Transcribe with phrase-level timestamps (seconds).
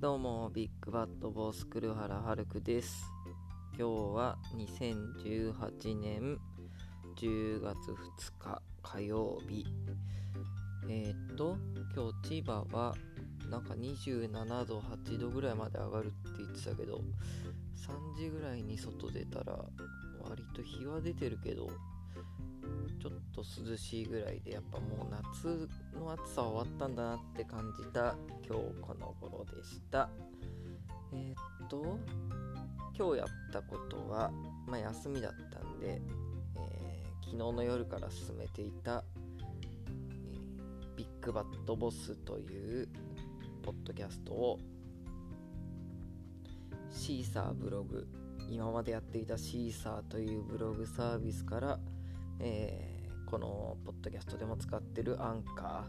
[0.00, 3.04] どうも、ビッグバットボス黒原遥くです。
[3.76, 6.38] 今日は2018年
[7.16, 9.66] 10月2日火曜日。
[10.88, 11.56] えー、っと、
[11.96, 12.94] 今日千葉は
[13.50, 17.00] なんか27度、8度ぐらいまで上がるって言ってたけど、
[17.74, 19.58] 3時ぐらいに外出たら
[20.22, 21.68] 割と日は出てるけど、
[23.38, 30.08] と涼しいぐらいでやっぱもう夏の暑さは終わったんだなって感じた今日この頃でした。
[31.12, 31.98] えー、っと
[32.98, 34.30] 今日やったことは、
[34.66, 36.00] まあ、休みだったんで、
[36.56, 39.04] えー昨日の夜から進めていた、
[39.62, 42.88] えービッグバットボスという
[43.62, 44.58] ポッドキャストを
[46.90, 48.08] シーサーブログ
[48.50, 51.78] 今までやっていたシーサーというブログサービスから
[52.40, 52.97] えー
[53.30, 55.84] このポッドキャストでも使ってるアンカ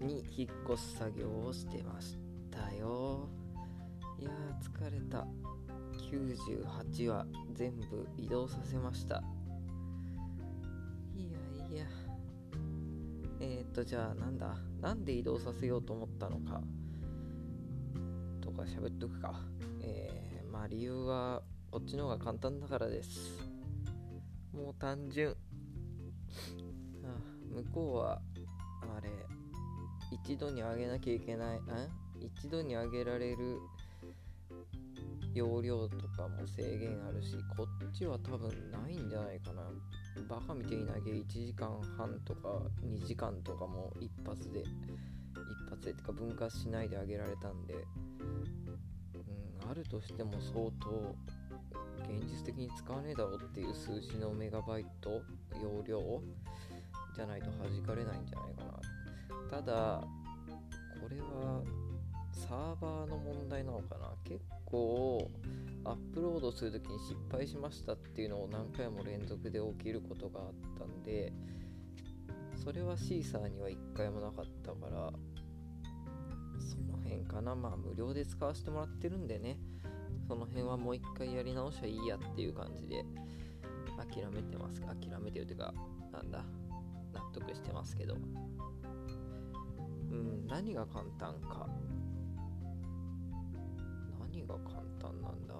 [0.00, 2.18] ーに引っ越す作業をしてまし
[2.50, 3.28] たよ。
[4.18, 5.28] いやー疲れた。
[6.10, 9.22] 98は全部移動させました。
[11.14, 11.84] いやいや。
[13.38, 14.56] えー、っとじゃあなんだ？
[14.80, 16.60] なんで移動させようと思ったのか？
[18.40, 19.40] とか喋っとくか。
[19.82, 23.38] えー、まあ理由はこっちの方が簡単だからです。
[24.52, 25.36] もう単純。
[27.52, 28.20] 向こうは
[28.96, 29.10] あれ
[30.24, 31.86] 一度に上げなきゃいけないあ
[32.18, 33.58] 一度に上げられる
[35.34, 39.62] 容量とかも制限あるしこっちは多分ないんじゃないかな。
[40.28, 42.48] バカみたいに投げ1時間半とか
[42.84, 44.66] 2時間とかも一発で一
[45.70, 47.74] 発でってか分割しないで上げられたんで
[49.68, 51.14] あるとしても相当
[52.08, 55.22] 現実的に使わねえだろうっていう数字のメガバイト
[55.62, 56.22] 容量
[57.14, 59.58] じゃないと弾かれないんじゃないかな。
[59.58, 60.02] ただ
[61.00, 61.62] これは
[62.32, 64.12] サーバーの問題なのかな。
[64.24, 65.30] 結構
[65.84, 70.46] アップロードするときに失敗しましたっていうのを何回も連続で起きることがあっ
[70.78, 71.32] たんで
[72.62, 75.10] それはシーサーには1回もなかったから
[76.60, 77.54] その辺かな。
[77.54, 79.58] まあ無料で使わせてもらってるんでね。
[80.28, 83.04] その辺はもう一回やり直しゃいいやっていう感じで
[83.96, 84.80] 諦めてます。
[84.80, 85.74] 諦めてるっていうか
[86.12, 86.44] なんだ。
[87.12, 88.14] 納得してますけど。
[88.14, 88.18] う
[90.14, 91.68] ん何が簡単か。
[94.20, 95.54] 何が簡単なんだ？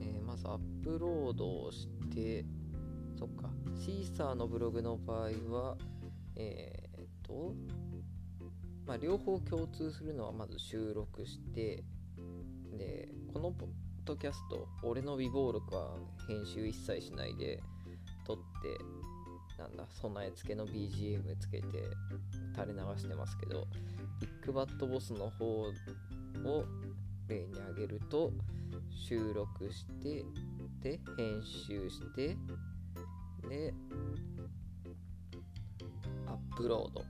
[0.00, 2.44] えーまずアップロードをして
[3.18, 3.50] そっか。
[3.74, 5.76] シーサーのブログの場合は
[6.36, 7.54] えーっと
[8.86, 11.82] まあ両方共通するのはまず収録して
[12.78, 13.68] でこのポッ
[14.04, 15.96] ドキャスト俺の微暴録は
[16.28, 17.60] 編集一切しないで
[18.24, 18.42] 撮って
[19.58, 21.66] なんだ備え付けの BGM つけて
[22.54, 23.66] 垂れ流してますけど
[24.20, 25.72] ビッグバットボスの方を
[27.28, 28.30] 例に挙げると
[29.08, 30.24] 収録して
[30.80, 32.36] で編集して
[33.48, 33.74] で
[36.26, 37.04] アップロード。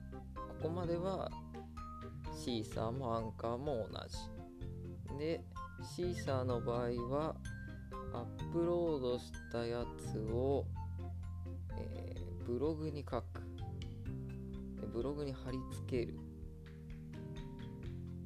[0.57, 1.29] ここまでは
[2.47, 5.19] シーサーもアンカーも同じ。
[5.19, 5.43] で
[5.93, 6.79] シーサーの場合
[7.13, 7.35] は
[8.13, 10.65] アップロードしたやつを、
[11.77, 13.41] えーブログに書く。
[14.79, 16.17] でブログに貼り付ける。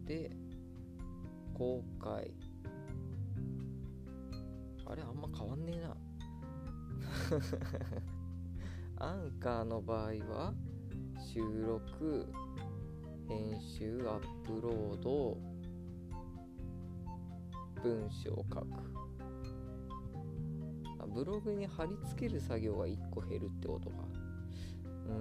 [0.06, 0.30] で
[1.56, 2.32] 公開。
[4.86, 5.98] あれあんま変わんねえな。
[9.04, 10.54] アンカーの場合は
[11.18, 12.32] 収録。
[13.32, 15.38] 編集アップロード。
[17.82, 18.68] 文章を書く。
[21.00, 23.96] あブログに貼り付ける作業が1個減るってことか。
[25.08, 25.12] う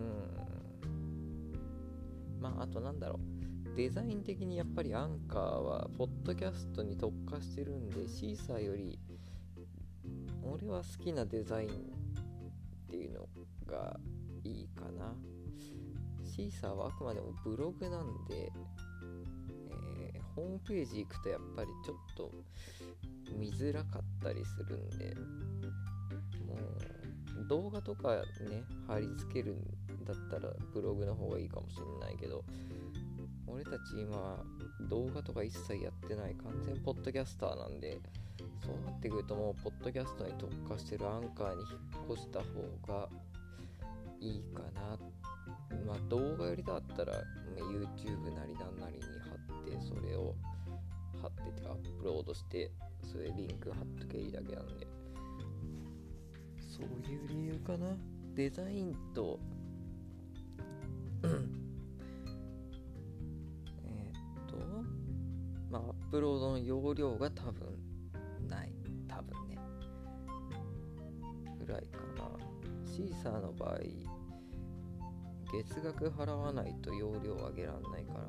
[0.82, 2.43] ーん。
[2.43, 3.21] まああとなんだろ
[3.65, 3.76] う。
[3.76, 8.98] デザイン的にやっぱりアンカーはポッドキャストに特化してるんでシーサーより
[10.42, 11.72] 俺は好きなデザインっ
[12.91, 13.28] ていうの
[13.72, 14.00] が
[14.42, 15.15] いいかな。
[16.30, 22.30] シーサーはあくまでもブログなんで、えーホームページ行くとやっぱりちょっと
[23.36, 25.15] 見づらかったりするんで
[26.47, 26.54] も
[27.44, 32.44] う動画とかね貼り付けるんだったらブログの方がいいかもしれないけど
[33.47, 34.42] 俺たち今
[34.88, 37.98] 動画とか一切やってない完全ポッドキャスターなんで
[38.65, 42.47] そうなってくるともうポッドキャストに特化してるアンカーに引っ越した方
[42.86, 43.09] が
[44.21, 44.62] いいか
[46.10, 50.34] 動画やりたかったらまあ YouTube なりなんなりに貼ってそれを
[51.22, 52.71] 貼っててアップロードして
[53.10, 54.86] それリンク貼っとけいいだけなんで。
[56.80, 57.97] そういう理由かな。
[58.34, 59.39] デザインと
[61.22, 61.41] えー
[64.47, 64.51] っ
[65.71, 67.78] ップロードの容量が多分
[68.48, 68.72] ない。
[69.06, 69.59] 多分ね。
[71.65, 72.28] ぐらいかな。
[72.84, 73.78] シーサーの場合
[75.53, 78.21] 月額払わないと容量上げらんないから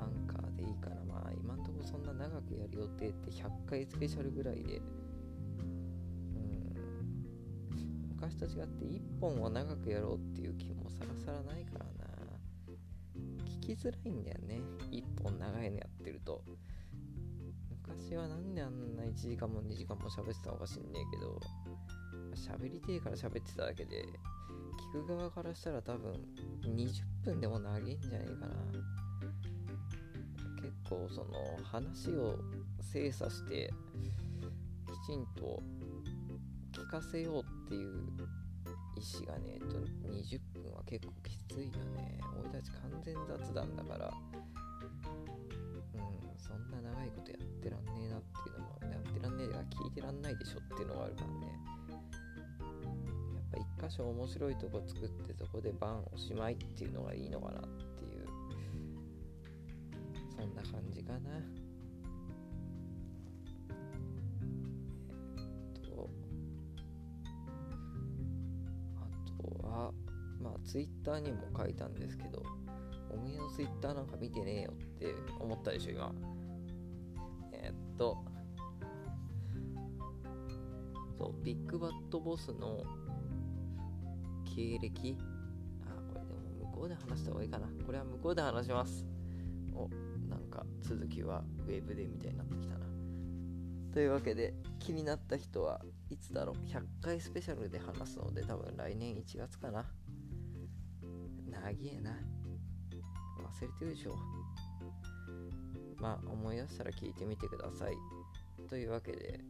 [0.00, 4.78] アンカーでいいかなまあ今んとこそんな長くやる予定って100回スペシャルぐらいで。
[4.78, 4.80] う
[6.40, 6.74] ん。
[8.08, 12.06] 昔と違って1本を長くやろうっていう気もさらさらないからな。
[13.44, 14.60] 聞きづらいんだよね。
[14.90, 16.42] 1本長いのやってると。
[17.86, 21.40] 昔はなんであんな1時間も2時間も喋ってたのか知んねえけど
[22.34, 24.04] 喋りてえから喋ってただけで
[25.02, 26.14] く側からしたら多分
[26.64, 26.90] 20
[27.24, 28.54] 分でも長いんじゃねえかな。
[30.62, 32.38] 結構その話を
[32.80, 33.72] 精査して
[34.86, 35.62] きちんと
[36.72, 37.90] 聞かせようっていう
[38.96, 39.66] 意思がね、えと、
[40.08, 42.20] 20分は結構きついよね。
[42.40, 44.12] 俺たち完全雑談だから。
[44.34, 44.46] うん
[46.38, 51.75] そんな長いことやってらんねえなっていうのもやってらんねえが聞いてらんないでしょっていうのがあるからね。
[53.56, 58.26] 一箇所面白いとこ作ってそこでバンおしまいっていうのがいいのかなっていう。
[60.36, 61.18] そんな感じかな。
[65.36, 66.10] えっと
[68.96, 69.92] あとは
[70.42, 72.42] まあツイッターにも書いたんですけど
[73.10, 76.14] おめえのツイッターなんか見てねえよって思ったでしょ今。
[77.52, 78.18] えっと
[81.18, 82.82] そうビッグバットボスの
[84.56, 85.18] 経歴？
[85.84, 87.68] あこれでも向こうで話した方がいいかな。
[87.84, 89.06] これは向こうで話します。
[89.74, 89.90] お
[90.30, 92.86] なんか続きはウェブでみたいになってきたな。
[93.92, 96.56] というわけで気になった人はいつだろう。
[96.66, 99.84] 100回スペシャルで話すので多分来年1月かな。
[101.50, 102.10] 長えな。
[102.10, 104.16] 忘れてるでしょ。
[106.00, 107.94] まあ思い出したら聞いてみてください。
[108.68, 109.40] というわけで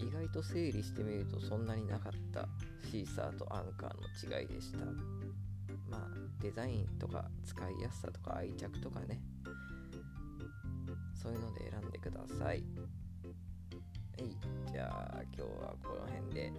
[0.00, 2.48] 意外と整理してみるとそんなになかった
[2.90, 4.78] シーサーとアンカーの違いでした。
[5.88, 6.08] まあ
[6.40, 9.20] デザインとか使いやすさとか愛着とかね。
[11.14, 12.38] そういうので選んでください。
[12.46, 12.64] はい
[14.72, 16.52] じゃあ今日はこの辺で。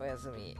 [0.00, 0.56] おやすみ。